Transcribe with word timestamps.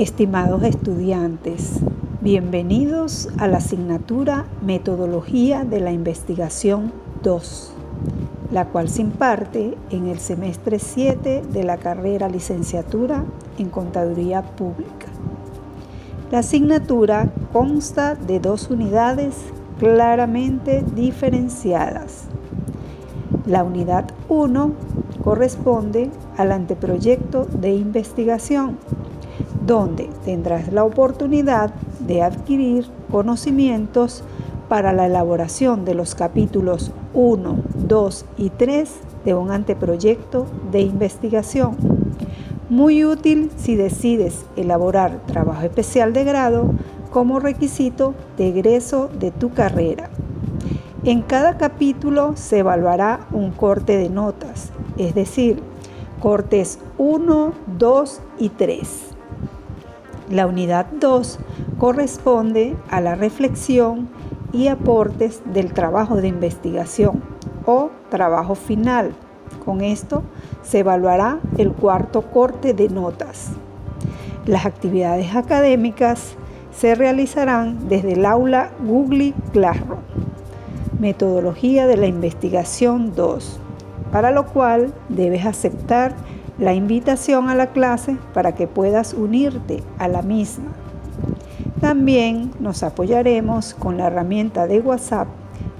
Estimados 0.00 0.62
estudiantes, 0.62 1.78
bienvenidos 2.22 3.28
a 3.36 3.48
la 3.48 3.58
asignatura 3.58 4.46
Metodología 4.62 5.64
de 5.64 5.78
la 5.80 5.92
Investigación 5.92 6.90
2, 7.22 7.74
la 8.50 8.64
cual 8.68 8.88
se 8.88 9.02
imparte 9.02 9.76
en 9.90 10.06
el 10.06 10.18
semestre 10.18 10.78
7 10.78 11.42
de 11.52 11.64
la 11.64 11.76
carrera 11.76 12.30
licenciatura 12.30 13.26
en 13.58 13.68
Contaduría 13.68 14.40
Pública. 14.40 15.06
La 16.30 16.38
asignatura 16.38 17.30
consta 17.52 18.14
de 18.14 18.40
dos 18.40 18.70
unidades 18.70 19.36
claramente 19.78 20.82
diferenciadas. 20.94 22.24
La 23.44 23.64
unidad 23.64 24.06
1 24.30 24.72
corresponde 25.22 26.10
al 26.38 26.52
anteproyecto 26.52 27.44
de 27.44 27.74
investigación 27.74 28.78
donde 29.70 30.10
tendrás 30.24 30.72
la 30.72 30.82
oportunidad 30.82 31.72
de 32.00 32.22
adquirir 32.22 32.86
conocimientos 33.08 34.24
para 34.68 34.92
la 34.92 35.06
elaboración 35.06 35.84
de 35.84 35.94
los 35.94 36.16
capítulos 36.16 36.90
1, 37.14 37.56
2 37.86 38.24
y 38.36 38.50
3 38.50 38.90
de 39.24 39.34
un 39.34 39.52
anteproyecto 39.52 40.46
de 40.72 40.80
investigación. 40.80 41.76
Muy 42.68 43.04
útil 43.04 43.52
si 43.54 43.76
decides 43.76 44.44
elaborar 44.56 45.20
trabajo 45.26 45.64
especial 45.64 46.12
de 46.14 46.24
grado 46.24 46.72
como 47.12 47.38
requisito 47.38 48.14
de 48.36 48.48
egreso 48.48 49.08
de 49.20 49.30
tu 49.30 49.52
carrera. 49.52 50.10
En 51.04 51.22
cada 51.22 51.58
capítulo 51.58 52.32
se 52.34 52.58
evaluará 52.58 53.20
un 53.30 53.52
corte 53.52 53.98
de 53.98 54.10
notas, 54.10 54.70
es 54.98 55.14
decir, 55.14 55.62
cortes 56.20 56.80
1, 56.98 57.52
2 57.78 58.20
y 58.40 58.48
3. 58.48 59.19
La 60.30 60.46
unidad 60.46 60.86
2 61.00 61.40
corresponde 61.78 62.76
a 62.88 63.00
la 63.00 63.16
reflexión 63.16 64.08
y 64.52 64.68
aportes 64.68 65.42
del 65.44 65.72
trabajo 65.72 66.16
de 66.16 66.28
investigación 66.28 67.20
o 67.66 67.90
trabajo 68.10 68.54
final. 68.54 69.12
Con 69.64 69.80
esto 69.80 70.22
se 70.62 70.78
evaluará 70.78 71.40
el 71.58 71.72
cuarto 71.72 72.22
corte 72.30 72.74
de 72.74 72.88
notas. 72.88 73.50
Las 74.46 74.66
actividades 74.66 75.34
académicas 75.34 76.36
se 76.70 76.94
realizarán 76.94 77.88
desde 77.88 78.12
el 78.12 78.24
aula 78.24 78.70
Google 78.86 79.34
Classroom. 79.52 79.98
Metodología 81.00 81.88
de 81.88 81.96
la 81.96 82.06
investigación 82.06 83.16
2, 83.16 83.58
para 84.12 84.30
lo 84.30 84.46
cual 84.46 84.94
debes 85.08 85.44
aceptar 85.44 86.14
la 86.60 86.74
invitación 86.74 87.48
a 87.48 87.54
la 87.54 87.68
clase 87.68 88.16
para 88.34 88.54
que 88.54 88.66
puedas 88.66 89.14
unirte 89.14 89.82
a 89.98 90.08
la 90.08 90.22
misma. 90.22 90.72
También 91.80 92.50
nos 92.60 92.82
apoyaremos 92.82 93.74
con 93.74 93.96
la 93.96 94.08
herramienta 94.08 94.66
de 94.66 94.80
WhatsApp 94.80 95.28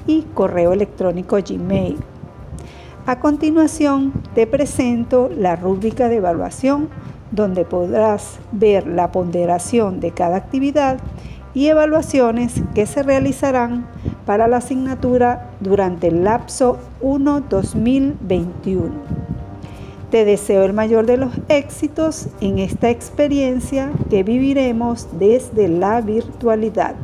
y 0.07 0.23
correo 0.35 0.73
electrónico 0.73 1.37
Gmail. 1.37 1.99
A 3.07 3.21
continuación 3.21 4.13
te 4.35 4.47
presento 4.47 5.31
la 5.37 5.57
rúbrica 5.57 6.09
de 6.09 6.17
evaluación 6.17 6.89
donde 7.31 7.65
podrás 7.65 8.39
ver 8.51 8.87
la 8.87 9.13
ponderación 9.13 10.01
de 10.01 10.13
cada 10.13 10.37
actividad 10.37 10.99
y 11.53 11.67
evaluaciones 11.67 12.63
que 12.75 12.87
se 12.87 13.03
realizarán 13.03 13.87
para 14.25 14.49
la 14.49 14.59
asignatura 14.59 15.51
durante 15.61 16.09
el 16.09 16.25
lapso 16.25 16.79
1-2021. 17.03 19.20
Te 20.11 20.25
deseo 20.25 20.65
el 20.65 20.73
mayor 20.73 21.07
de 21.07 21.17
los 21.17 21.33
éxitos 21.49 22.27
en 22.41 22.59
esta 22.59 22.91
experiencia 22.91 23.93
que 24.11 24.25
viviremos 24.25 25.07
desde 25.21 25.69
la 25.69 26.01
virtualidad. 26.01 26.97